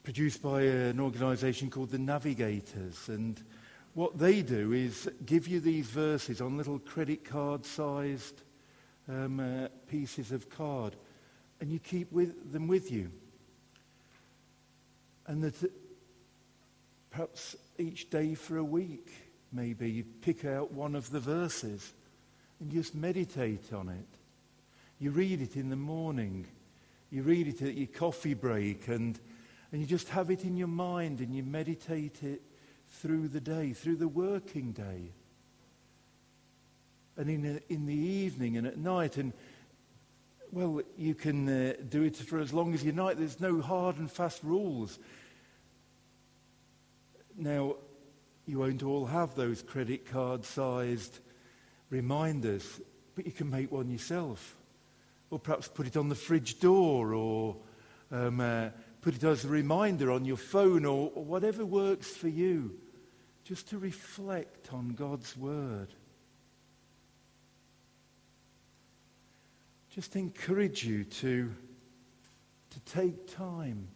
produced 0.04 0.42
by 0.42 0.64
an 0.64 1.00
organization 1.00 1.70
called 1.70 1.92
the 1.92 2.00
Navigators. 2.00 3.08
And 3.08 3.42
what 3.94 4.18
they 4.18 4.42
do 4.42 4.72
is 4.72 5.10
give 5.26 5.48
you 5.48 5.60
these 5.60 5.88
verses 5.88 6.40
on 6.42 6.58
little 6.58 6.80
credit 6.80 7.26
card 7.26 7.66
sized 7.66 8.42
um, 9.10 9.40
uh, 9.40 9.68
pieces 9.88 10.32
of 10.32 10.50
card, 10.50 10.96
and 11.60 11.72
you 11.72 11.80
keep 11.80 12.12
with 12.12 12.52
them 12.52 12.68
with 12.68 12.92
you. 12.92 13.12
And 15.28 15.44
that 15.44 15.64
uh, 15.64 15.68
perhaps 17.10 17.56
each 17.78 18.10
day 18.10 18.34
for 18.34 18.58
a 18.58 18.64
week, 18.64 19.12
maybe 19.52 19.92
you 19.92 20.06
pick 20.22 20.46
out 20.46 20.72
one 20.72 20.96
of 20.96 21.10
the 21.10 21.20
verses 21.20 21.94
and 22.60 22.72
just 22.72 22.96
meditate 22.96 23.74
on 23.74 23.90
it. 23.90 24.08
You 25.00 25.12
read 25.12 25.42
it 25.42 25.58
in 25.58 25.70
the 25.70 25.76
morning, 25.76 26.48
you 27.10 27.24
read 27.24 27.48
it 27.48 27.62
at 27.62 27.74
your 27.74 27.88
coffee 27.88 28.36
break, 28.36 28.88
and, 28.88 29.20
and 29.72 29.82
you 29.82 29.88
just 29.88 30.08
have 30.10 30.32
it 30.32 30.46
in 30.46 30.56
your 30.56 30.68
mind 30.68 31.20
and 31.20 31.36
you 31.36 31.44
meditate 31.44 32.24
it 32.24 32.42
through 32.92 33.30
the 33.30 33.42
day, 33.42 33.74
through 33.74 33.96
the 33.96 34.08
working 34.08 34.72
day. 34.72 35.12
And 37.18 37.30
in, 37.30 37.46
a, 37.46 37.74
in 37.74 37.86
the 37.86 37.96
evening 37.96 38.58
and 38.58 38.68
at 38.68 38.78
night. 38.78 39.18
And, 39.18 39.34
well, 40.52 40.82
you 40.98 41.16
can 41.16 41.48
uh, 41.48 41.74
do 41.90 42.04
it 42.04 42.16
for 42.16 42.40
as 42.40 42.54
long 42.54 42.74
as 42.74 42.84
you 42.84 42.92
like. 42.92 43.18
There's 43.18 43.40
no 43.40 43.62
hard 43.62 43.98
and 43.98 44.12
fast 44.12 44.44
rules. 44.44 45.00
Now, 47.38 47.76
you 48.46 48.60
won't 48.60 48.84
all 48.84 49.06
have 49.06 49.36
those 49.36 49.62
credit 49.62 50.06
card 50.06 50.46
sized 50.46 51.20
reminders, 51.90 52.82
but 53.16 53.26
you 53.26 53.32
can 53.32 53.50
make 53.50 53.72
one 53.72 53.90
yourself. 53.90 54.56
Or 55.30 55.40
perhaps 55.40 55.68
put 55.68 55.88
it 55.88 55.96
on 55.96 56.10
the 56.10 56.16
fridge 56.16 56.60
door 56.60 57.14
or 57.14 57.56
um, 58.12 58.40
uh, 58.42 58.70
put 59.02 59.16
it 59.16 59.24
as 59.24 59.46
a 59.46 59.50
reminder 59.50 60.12
on 60.12 60.26
your 60.26 60.38
phone 60.38 60.86
or, 60.86 61.12
or 61.16 61.24
whatever 61.24 61.66
works 61.66 62.10
for 62.10 62.28
you, 62.28 62.78
just 63.44 63.70
to 63.70 63.78
reflect 63.78 64.72
on 64.74 64.90
God's 64.90 65.36
Word. 65.36 65.88
Just 69.94 70.16
encourage 70.16 70.86
you 70.86 71.04
to, 71.04 71.54
to 72.70 72.80
take 72.82 73.36
time. 73.36 73.88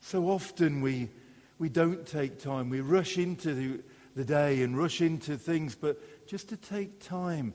So 0.00 0.24
often 0.28 0.80
we, 0.80 1.10
we 1.58 1.68
don't 1.68 2.06
take 2.06 2.40
time. 2.40 2.70
We 2.70 2.80
rush 2.80 3.18
into 3.18 3.54
the, 3.54 3.80
the 4.16 4.24
day 4.24 4.62
and 4.62 4.76
rush 4.76 5.00
into 5.02 5.36
things, 5.36 5.74
but 5.74 6.26
just 6.26 6.48
to 6.48 6.56
take 6.56 7.00
time 7.04 7.52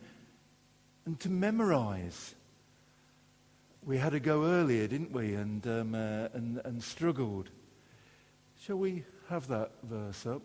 and 1.05 1.19
to 1.21 1.29
memorize 1.29 2.35
we 3.85 3.97
had 3.97 4.13
to 4.13 4.19
go 4.19 4.45
earlier, 4.45 4.87
didn't 4.87 5.11
we? 5.11 5.33
And, 5.33 5.65
um, 5.67 5.95
uh, 5.95 6.27
and, 6.33 6.61
and 6.63 6.81
struggled. 6.81 7.49
Shall 8.61 8.77
we 8.77 9.03
have 9.29 9.47
that 9.49 9.71
verse 9.83 10.25
up? 10.25 10.41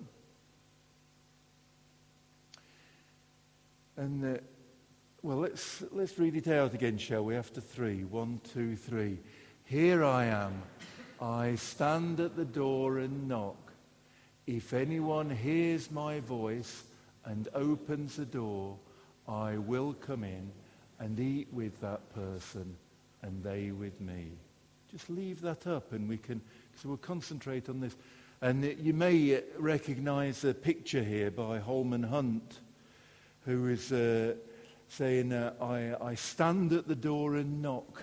And, 3.96 4.37
uh, 4.37 4.40
well, 5.22 5.38
let's, 5.38 5.83
let's 5.92 6.18
read 6.18 6.37
it 6.37 6.48
out 6.48 6.74
again, 6.74 6.98
shall 6.98 7.24
we? 7.24 7.37
After 7.37 7.61
three. 7.61 8.05
One, 8.05 8.40
two, 8.53 8.74
three. 8.77 9.18
Here 9.64 10.05
I 10.05 10.24
am. 10.27 10.62
I 11.20 11.55
stand 11.57 12.20
at 12.20 12.37
the 12.37 12.44
door 12.44 12.98
and 12.98 13.29
knock. 13.29 13.72
If 14.46 14.72
anyone 14.72 15.31
hears 15.31 15.90
my 15.90 16.20
voice 16.20 16.85
and 17.24 17.48
opens 17.55 18.16
the 18.16 18.24
door, 18.24 18.77
I 19.29 19.59
will 19.59 19.92
come 19.92 20.24
in 20.24 20.51
and 20.98 21.20
eat 21.20 21.48
with 21.53 21.81
that 21.81 22.12
person 22.14 22.77
and 23.22 23.42
they 23.42 23.70
with 23.70 24.00
me. 24.00 24.28
Just 24.90 25.11
leave 25.11 25.40
that 25.42 25.66
up 25.66 25.92
and 25.92 26.09
we 26.09 26.16
can, 26.16 26.40
so 26.76 26.88
we'll 26.88 26.98
concentrate 26.98 27.68
on 27.68 27.81
this. 27.81 27.94
And 28.40 28.64
you 28.64 28.94
may 28.94 29.42
recognize 29.59 30.44
a 30.44 30.54
picture 30.54 31.02
here 31.02 31.31
by 31.31 31.59
Holman 31.59 32.04
Hunt, 32.04 32.61
who 33.44 33.68
is 33.68 33.92
uh, 33.92 34.35
saying, 34.88 35.33
uh, 35.33 35.52
I, 35.61 36.11
I 36.11 36.14
stand 36.14 36.72
at 36.72 36.87
the 36.87 36.94
door 36.94 37.37
and 37.37 37.61
knock. 37.61 38.02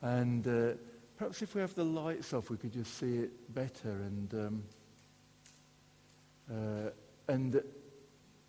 And 0.00 0.46
uh, 0.46 0.76
perhaps 1.16 1.42
if 1.42 1.54
we 1.54 1.60
have 1.60 1.74
the 1.74 1.84
lights 1.84 2.32
off, 2.32 2.50
we 2.50 2.56
could 2.56 2.72
just 2.72 2.98
see 2.98 3.18
it 3.18 3.54
better. 3.54 3.90
And, 3.90 4.34
um, 4.34 4.62
uh, 6.50 6.90
and 7.28 7.62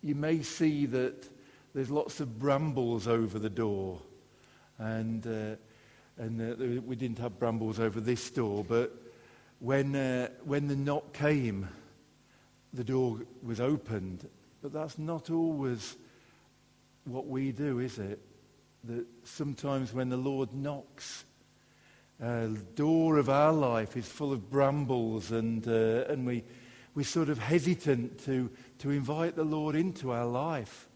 you 0.02 0.14
may 0.14 0.42
see 0.42 0.86
that 0.86 1.28
there's 1.74 1.90
lots 1.90 2.20
of 2.20 2.38
brambles 2.38 3.08
over 3.08 3.38
the 3.38 3.50
door. 3.50 4.00
And, 4.78 5.26
uh, 5.26 5.56
and 6.22 6.40
uh, 6.40 6.82
we 6.82 6.96
didn't 6.96 7.18
have 7.18 7.38
brambles 7.38 7.78
over 7.78 8.00
this 8.00 8.30
door, 8.30 8.64
but 8.64 8.92
when, 9.60 9.94
uh, 9.94 10.28
when 10.44 10.68
the 10.68 10.76
knock 10.76 11.12
came, 11.12 11.68
the 12.72 12.84
door 12.84 13.20
was 13.42 13.60
opened. 13.60 14.28
But 14.62 14.72
that's 14.72 14.98
not 14.98 15.30
always 15.30 15.96
what 17.04 17.26
we 17.26 17.52
do, 17.52 17.78
is 17.78 17.98
it? 17.98 18.20
That 18.84 19.06
sometimes 19.24 19.92
when 19.92 20.08
the 20.08 20.16
Lord 20.16 20.52
knocks, 20.52 21.24
uh, 22.22 22.46
the 22.46 22.64
door 22.74 23.18
of 23.18 23.28
our 23.28 23.52
life 23.52 23.96
is 23.96 24.06
full 24.06 24.32
of 24.32 24.50
brambles, 24.50 25.30
and, 25.32 25.66
uh, 25.66 26.04
and 26.08 26.26
we, 26.26 26.44
we're 26.94 27.04
sort 27.04 27.28
of 27.28 27.38
hesitant 27.38 28.24
to, 28.24 28.50
to 28.78 28.90
invite 28.90 29.36
the 29.36 29.44
Lord 29.44 29.74
into 29.74 30.12
our 30.12 30.26
life. 30.26 30.88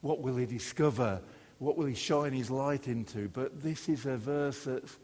What 0.00 0.20
will 0.20 0.36
he 0.36 0.46
discover? 0.46 1.20
What 1.58 1.76
will 1.76 1.86
he 1.86 1.94
shine 1.94 2.32
his 2.32 2.50
light 2.50 2.88
into? 2.88 3.28
But 3.28 3.62
this 3.62 3.88
is 3.88 4.06
a 4.06 4.16
verse 4.16 4.64
that's 4.64 4.98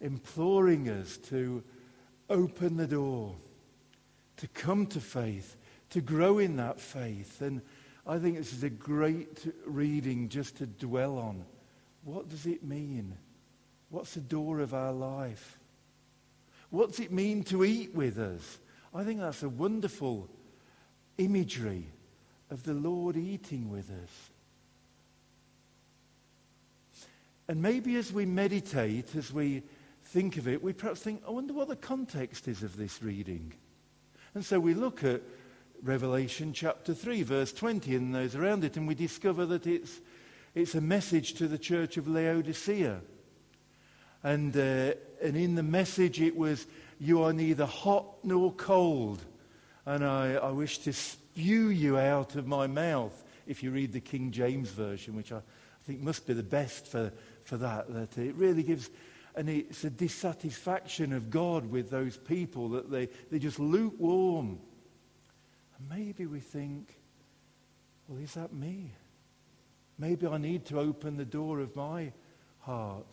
imploring 0.00 0.88
us 0.88 1.16
to 1.28 1.62
open 2.28 2.76
the 2.76 2.86
door, 2.86 3.36
to 4.38 4.48
come 4.48 4.86
to 4.88 5.00
faith, 5.00 5.56
to 5.90 6.00
grow 6.00 6.38
in 6.38 6.56
that 6.56 6.80
faith. 6.80 7.40
And 7.40 7.62
I 8.06 8.18
think 8.18 8.36
this 8.36 8.52
is 8.52 8.64
a 8.64 8.70
great 8.70 9.46
reading 9.66 10.28
just 10.28 10.56
to 10.56 10.66
dwell 10.66 11.18
on. 11.18 11.44
What 12.02 12.28
does 12.28 12.46
it 12.46 12.64
mean? 12.64 13.16
What's 13.88 14.14
the 14.14 14.20
door 14.20 14.60
of 14.60 14.74
our 14.74 14.92
life? 14.92 15.58
What's 16.70 16.98
it 16.98 17.12
mean 17.12 17.44
to 17.44 17.64
eat 17.64 17.94
with 17.94 18.18
us? 18.18 18.58
I 18.92 19.04
think 19.04 19.20
that's 19.20 19.44
a 19.44 19.48
wonderful 19.48 20.28
imagery 21.18 21.86
of 22.50 22.64
the 22.64 22.74
Lord 22.74 23.16
eating 23.16 23.70
with 23.70 23.90
us. 23.90 24.30
And 27.48 27.60
maybe 27.60 27.96
as 27.96 28.12
we 28.12 28.24
meditate, 28.24 29.14
as 29.16 29.32
we 29.32 29.62
think 30.04 30.36
of 30.36 30.48
it, 30.48 30.62
we 30.62 30.72
perhaps 30.72 31.00
think, 31.00 31.22
I 31.26 31.30
wonder 31.30 31.52
what 31.52 31.68
the 31.68 31.76
context 31.76 32.48
is 32.48 32.62
of 32.62 32.76
this 32.76 33.02
reading. 33.02 33.52
And 34.34 34.44
so 34.44 34.58
we 34.58 34.74
look 34.74 35.04
at 35.04 35.20
Revelation 35.82 36.52
chapter 36.54 36.94
3, 36.94 37.22
verse 37.22 37.52
20, 37.52 37.94
and 37.96 38.14
those 38.14 38.34
around 38.34 38.64
it, 38.64 38.76
and 38.76 38.88
we 38.88 38.94
discover 38.94 39.44
that 39.46 39.66
it's, 39.66 40.00
it's 40.54 40.74
a 40.74 40.80
message 40.80 41.34
to 41.34 41.46
the 41.46 41.58
church 41.58 41.98
of 41.98 42.08
Laodicea. 42.08 43.00
And, 44.22 44.56
uh, 44.56 44.94
and 45.22 45.36
in 45.36 45.54
the 45.54 45.62
message, 45.62 46.22
it 46.22 46.34
was, 46.34 46.66
You 46.98 47.22
are 47.22 47.34
neither 47.34 47.66
hot 47.66 48.06
nor 48.24 48.52
cold, 48.52 49.22
and 49.84 50.02
I, 50.02 50.34
I 50.34 50.50
wish 50.50 50.78
to 50.78 50.94
spew 50.94 51.68
you 51.68 51.98
out 51.98 52.34
of 52.36 52.46
my 52.46 52.66
mouth. 52.66 53.22
If 53.46 53.62
you 53.62 53.70
read 53.70 53.92
the 53.92 54.00
King 54.00 54.30
James 54.30 54.70
Version, 54.70 55.14
which 55.14 55.30
I, 55.32 55.36
I 55.36 55.86
think 55.86 56.00
must 56.00 56.26
be 56.26 56.32
the 56.32 56.42
best 56.42 56.86
for 56.86 57.12
for 57.44 57.56
that. 57.58 57.92
That 57.92 58.18
it 58.18 58.34
really 58.34 58.62
gives, 58.62 58.90
and 59.36 59.48
it's 59.48 59.84
a 59.84 59.90
dissatisfaction 59.90 61.12
of 61.12 61.30
God 61.30 61.70
with 61.70 61.90
those 61.90 62.16
people 62.16 62.70
that 62.70 62.90
they, 62.90 63.08
they're 63.30 63.38
just 63.38 63.60
lukewarm. 63.60 64.58
And 65.78 65.88
maybe 65.88 66.26
we 66.26 66.40
think, 66.40 66.94
well, 68.08 68.18
is 68.20 68.34
that 68.34 68.52
me? 68.52 68.90
Maybe 69.98 70.26
I 70.26 70.38
need 70.38 70.66
to 70.66 70.80
open 70.80 71.16
the 71.16 71.24
door 71.24 71.60
of 71.60 71.76
my 71.76 72.12
heart. 72.60 73.06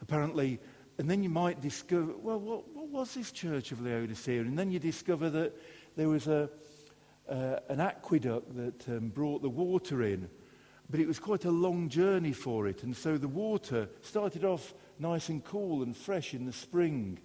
Apparently, 0.00 0.58
and 0.98 1.08
then 1.08 1.22
you 1.22 1.30
might 1.30 1.60
discover, 1.60 2.12
well, 2.16 2.38
what, 2.38 2.68
what 2.74 2.88
was 2.88 3.14
this 3.14 3.32
church 3.32 3.72
of 3.72 3.80
Laodicea? 3.80 4.40
And 4.40 4.58
then 4.58 4.70
you 4.70 4.78
discover 4.78 5.30
that 5.30 5.52
there 5.96 6.08
was 6.08 6.26
a, 6.26 6.50
uh, 7.28 7.56
an 7.68 7.80
aqueduct 7.80 8.54
that 8.56 8.88
um, 8.88 9.08
brought 9.08 9.42
the 9.42 9.48
water 9.48 10.02
in, 10.02 10.28
but 10.92 11.00
it 11.00 11.08
was 11.08 11.18
quite 11.18 11.46
a 11.46 11.50
long 11.50 11.88
journey 11.88 12.34
for 12.34 12.68
it. 12.68 12.82
And 12.82 12.94
so 12.94 13.16
the 13.16 13.26
water 13.26 13.88
started 14.02 14.44
off 14.44 14.74
nice 14.98 15.30
and 15.30 15.42
cool 15.42 15.82
and 15.82 15.96
fresh 15.96 16.34
in 16.34 16.44
the 16.44 16.52
spring, 16.52 17.18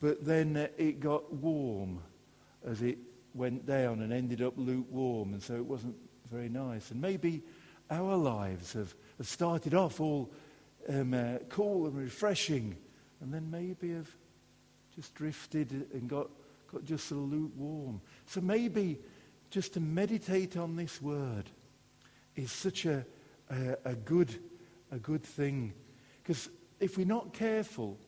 but 0.00 0.24
then 0.24 0.56
uh, 0.56 0.66
it 0.76 0.98
got 0.98 1.32
warm 1.32 2.00
as 2.66 2.82
it 2.82 2.98
went 3.32 3.64
down 3.64 4.00
and 4.00 4.12
ended 4.12 4.42
up 4.42 4.54
lukewarm, 4.56 5.34
and 5.34 5.42
so 5.42 5.54
it 5.54 5.64
wasn't 5.64 5.94
very 6.32 6.48
nice. 6.48 6.90
And 6.90 7.00
maybe 7.00 7.44
our 7.92 8.16
lives 8.16 8.72
have, 8.72 8.92
have 9.18 9.28
started 9.28 9.74
off 9.74 10.00
all 10.00 10.32
um, 10.88 11.14
uh, 11.14 11.38
cool 11.50 11.86
and 11.86 11.96
refreshing, 11.96 12.76
and 13.20 13.32
then 13.32 13.52
maybe 13.52 13.92
have 13.92 14.10
just 14.96 15.14
drifted 15.14 15.70
and 15.92 16.08
got, 16.08 16.28
got 16.72 16.84
just 16.84 17.12
a 17.12 17.14
lukewarm. 17.14 18.00
So 18.26 18.40
maybe 18.40 18.98
just 19.50 19.74
to 19.74 19.80
meditate 19.80 20.56
on 20.56 20.74
this 20.74 21.00
word 21.00 21.48
is 22.36 22.50
such 22.50 22.86
a, 22.86 23.04
a, 23.50 23.76
a 23.84 23.94
good, 23.94 24.34
a 24.90 24.98
good 24.98 25.22
thing. 25.22 25.72
Because 26.22 26.48
if 26.80 26.96
we're 26.96 27.06
not 27.06 27.32
careful, 27.32 27.98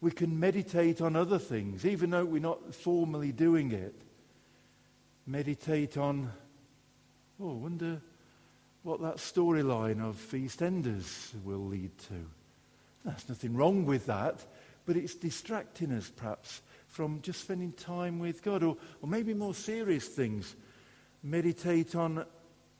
we 0.00 0.10
can 0.10 0.38
meditate 0.38 1.00
on 1.00 1.16
other 1.16 1.38
things, 1.38 1.84
even 1.84 2.10
though 2.10 2.24
we're 2.24 2.40
not 2.40 2.74
formally 2.74 3.32
doing 3.32 3.72
it. 3.72 3.94
Meditate 5.26 5.96
on, 5.96 6.30
oh, 7.40 7.50
I 7.50 7.54
wonder 7.54 8.00
what 8.82 9.02
that 9.02 9.16
storyline 9.16 10.02
of 10.02 10.16
EastEnders 10.32 11.32
will 11.44 11.66
lead 11.66 11.96
to. 11.98 12.26
There's 13.04 13.28
nothing 13.28 13.54
wrong 13.54 13.84
with 13.84 14.06
that, 14.06 14.44
but 14.86 14.96
it's 14.96 15.14
distracting 15.14 15.92
us 15.92 16.10
perhaps 16.14 16.62
from 16.88 17.20
just 17.22 17.42
spending 17.42 17.72
time 17.72 18.18
with 18.18 18.42
God, 18.42 18.62
or, 18.62 18.76
or 19.02 19.08
maybe 19.08 19.34
more 19.34 19.54
serious 19.54 20.06
things. 20.06 20.56
Meditate 21.22 21.94
on 21.94 22.24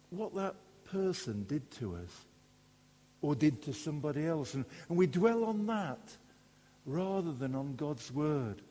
what 0.09 0.35
that 0.35 0.55
person 0.93 1.45
did 1.49 1.71
to 1.73 1.97
us 1.97 2.25
or 3.23 3.35
did 3.35 3.63
to 3.63 3.73
somebody 3.73 4.27
else. 4.27 4.55
And, 4.55 4.65
and 4.89 4.97
we 4.97 5.07
dwell 5.07 5.45
on 5.45 5.67
that 5.67 6.17
rather 6.87 7.33
than 7.33 7.55
on 7.55 7.77
God's 7.77 8.13
word. 8.13 8.63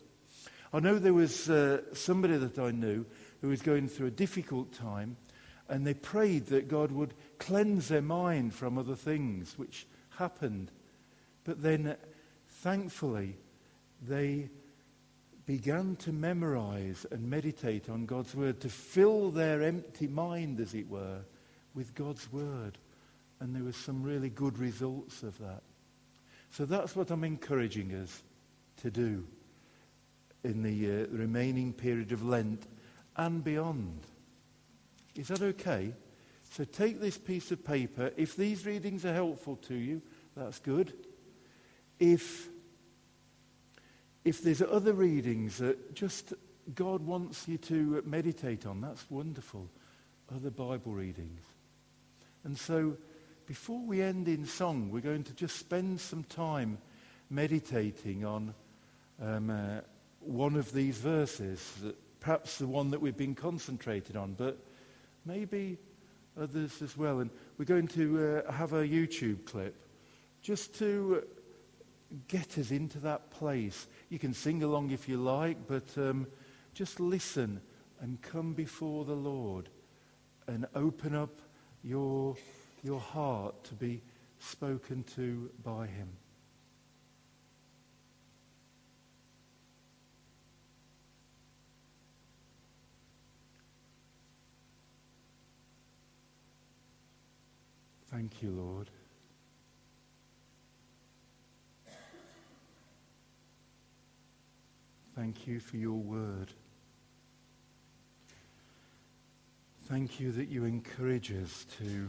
I 0.73 0.79
know 0.79 0.99
there 0.99 1.13
was 1.13 1.49
uh, 1.49 1.82
somebody 1.93 2.38
that 2.38 2.60
I 2.60 2.71
knew 2.71 3.05
who 3.41 3.49
was 3.49 3.62
going 3.62 3.88
through 3.88 4.08
a 4.08 4.12
difficult 4.12 4.71
time, 4.71 5.17
and 5.67 5.86
they 5.86 5.93
prayed 5.93 6.47
that 6.47 6.67
God 6.67 6.91
would 6.91 7.13
cleanse 7.38 7.88
their 7.88 8.01
mind 8.01 8.53
from 8.53 8.77
other 8.77 8.95
things, 8.95 9.58
which 9.58 9.88
happened. 10.10 10.71
But 11.43 11.62
then, 11.62 11.88
uh, 11.88 11.95
thankfully, 12.49 13.36
they 14.08 14.49
began 15.45 15.95
to 15.95 16.12
memorize 16.12 17.05
and 17.10 17.27
meditate 17.27 17.89
on 17.89 18.05
God's 18.05 18.36
word, 18.36 18.60
to 18.62 18.69
fill 18.69 19.32
their 19.32 19.63
empty 19.63 20.08
mind, 20.08 20.60
as 20.60 20.75
it 20.75 20.88
were, 20.88 21.21
with 21.75 21.95
God's 21.95 22.32
word. 22.32 22.77
And 23.39 23.55
there 23.55 23.63
were 23.63 23.73
some 23.73 24.03
really 24.03 24.29
good 24.29 24.58
results 24.58 25.23
of 25.23 25.38
that. 25.39 25.62
So 26.51 26.65
that's 26.65 26.95
what 26.95 27.12
I'm 27.12 27.23
encouraging 27.23 27.93
us 27.93 28.23
to 28.82 28.91
do 28.91 29.25
in 30.43 30.63
the 30.63 31.03
uh, 31.03 31.05
remaining 31.12 31.73
period 31.73 32.12
of 32.12 32.25
Lent 32.25 32.63
and 33.17 33.43
beyond. 33.43 34.01
Is 35.15 35.27
that 35.27 35.41
okay? 35.41 35.93
So 36.51 36.63
take 36.63 36.99
this 36.99 37.17
piece 37.17 37.51
of 37.51 37.63
paper. 37.63 38.12
If 38.17 38.36
these 38.36 38.65
readings 38.65 39.05
are 39.05 39.13
helpful 39.13 39.58
to 39.67 39.75
you, 39.75 40.01
that's 40.36 40.60
good. 40.60 40.93
If, 41.99 42.47
if 44.23 44.41
there's 44.41 44.62
other 44.62 44.93
readings 44.93 45.58
that 45.58 45.93
just 45.93 46.34
God 46.73 47.05
wants 47.05 47.47
you 47.47 47.58
to 47.58 48.01
meditate 48.05 48.65
on, 48.65 48.82
that's 48.82 49.05
wonderful. 49.10 49.69
Other 50.34 50.51
Bible 50.51 50.93
readings. 50.93 51.41
And 52.43 52.58
so 52.58 52.97
before 53.45 53.82
we 53.82 54.02
end 54.02 54.28
in 54.28 54.45
song, 54.45 54.89
we're 54.91 55.02
going 55.02 55.23
to 55.23 55.34
just 55.34 55.58
spend 55.58 55.99
some 55.99 56.23
time 56.23 56.78
meditating 57.30 58.25
on 58.25 58.54
um, 59.21 59.49
uh, 59.49 59.82
one 60.19 60.56
of 60.56 60.71
these 60.71 60.97
verses, 60.97 61.73
perhaps 62.19 62.58
the 62.58 62.67
one 62.67 62.91
that 62.91 63.02
we've 63.02 63.17
been 63.17 63.36
concentrated 63.36 64.15
on, 64.15 64.34
but 64.34 64.58
maybe 65.25 65.78
others 66.39 66.82
as 66.82 66.95
well. 66.97 67.19
And 67.19 67.30
we're 67.58 67.65
going 67.65 67.88
to 67.89 68.43
uh, 68.45 68.52
have 68.52 68.73
a 68.73 68.88
YouTube 68.88 69.45
clip 69.45 69.75
just 70.41 70.73
to 70.80 71.23
get 72.28 72.58
us 72.58 72.71
into 72.71 72.99
that 72.99 73.30
place. 73.30 73.88
You 74.10 74.19
can 74.19 74.34
sing 74.34 74.63
along 74.63 74.91
if 74.91 75.08
you 75.08 75.17
like, 75.17 75.67
but 75.67 75.86
um, 75.97 76.28
just 76.73 76.99
listen 76.99 77.62
and 78.02 78.21
come 78.21 78.54
before 78.54 79.06
the 79.06 79.15
Lord 79.15 79.69
and 80.47 80.65
open 80.75 81.13
up 81.13 81.41
your, 81.83 82.35
your 82.83 82.99
heart 82.99 83.63
to 83.65 83.73
be 83.75 84.01
spoken 84.39 85.03
to 85.15 85.49
by 85.63 85.87
him. 85.87 86.09
Thank 98.11 98.41
you, 98.41 98.49
Lord. 98.49 98.89
Thank 105.15 105.47
you 105.47 105.59
for 105.59 105.77
your 105.77 105.99
word. 105.99 106.53
Thank 109.89 110.19
you 110.19 110.32
that 110.34 110.49
you 110.49 110.65
encourage 110.65 111.32
us 111.32 111.65
to, 111.80 112.08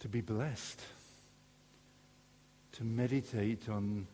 to 0.00 0.08
be 0.08 0.22
blessed, 0.22 0.80
to 2.72 2.84
meditate 2.84 3.68
on 3.68 4.06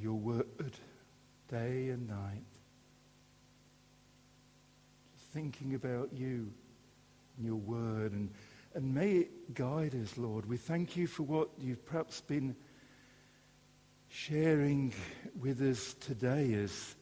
your 0.00 0.14
word 0.14 0.46
day 1.50 1.88
and 1.88 2.08
night, 2.08 2.44
thinking 5.32 5.74
about 5.74 6.10
you 6.12 6.52
and 7.36 7.44
your 7.44 7.56
word, 7.56 8.12
and, 8.12 8.30
and 8.76 8.94
may 8.94 9.10
it 9.16 9.54
guide 9.54 9.96
us, 10.00 10.16
Lord. 10.16 10.48
We 10.48 10.56
thank 10.56 10.96
you 10.96 11.08
for 11.08 11.24
what 11.24 11.48
you've 11.58 11.84
perhaps 11.84 12.20
been 12.20 12.54
sharing 14.08 14.94
with 15.40 15.60
us 15.62 15.94
today 15.94 16.54
as 16.54 16.94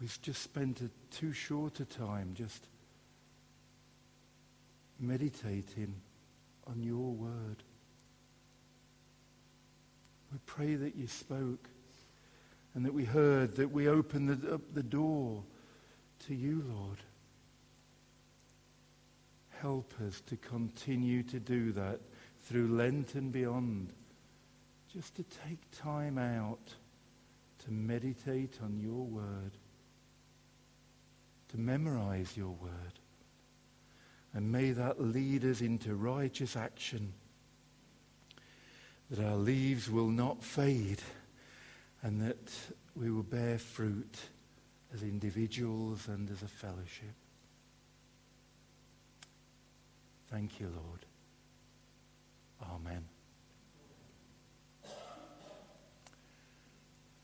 we've 0.00 0.18
just 0.22 0.42
spent 0.42 0.80
a 0.80 0.90
too 1.10 1.32
short 1.32 1.80
a 1.80 1.84
time 1.84 2.32
just 2.34 2.66
meditating 4.98 5.94
on 6.66 6.82
your 6.82 7.12
word. 7.12 7.62
We 10.32 10.38
pray 10.46 10.74
that 10.74 10.96
you 10.96 11.06
spoke 11.06 11.68
and 12.74 12.84
that 12.84 12.92
we 12.92 13.04
heard, 13.04 13.56
that 13.56 13.72
we 13.72 13.88
opened 13.88 14.28
the, 14.28 14.54
up 14.54 14.60
the 14.74 14.82
door 14.82 15.42
to 16.26 16.34
you, 16.34 16.64
Lord. 16.68 16.98
Help 19.60 19.94
us 20.06 20.20
to 20.26 20.36
continue 20.36 21.22
to 21.24 21.40
do 21.40 21.72
that 21.72 22.00
through 22.42 22.68
Lent 22.68 23.14
and 23.14 23.32
beyond. 23.32 23.92
Just 24.92 25.14
to 25.16 25.24
take 25.46 25.58
time 25.72 26.18
out 26.18 26.74
to 27.64 27.70
meditate 27.70 28.58
on 28.62 28.78
your 28.78 29.04
word, 29.04 29.52
to 31.50 31.58
memorize 31.58 32.36
your 32.36 32.50
word. 32.50 33.00
And 34.34 34.52
may 34.52 34.72
that 34.72 35.00
lead 35.00 35.44
us 35.44 35.60
into 35.60 35.94
righteous 35.94 36.56
action, 36.56 37.12
that 39.10 39.24
our 39.24 39.36
leaves 39.36 39.90
will 39.90 40.10
not 40.10 40.42
fade, 40.42 41.00
and 42.02 42.20
that 42.20 42.52
we 42.94 43.10
will 43.10 43.22
bear 43.22 43.58
fruit 43.58 44.18
as 44.92 45.02
individuals 45.02 46.08
and 46.08 46.30
as 46.30 46.42
a 46.42 46.48
fellowship. 46.48 47.14
Thank 50.30 50.60
you, 50.60 50.66
Lord. 50.66 51.06
Amen. 52.72 53.15